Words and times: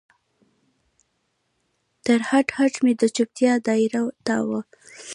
تر 2.05 2.19
هډ، 2.29 2.47
هډ 2.57 2.73
مې 2.83 2.93
د 3.01 3.03
چوپتیا 3.15 3.53
دا 3.65 3.75
یره 3.83 4.01
تاو 4.25 4.45
وه 4.51 4.61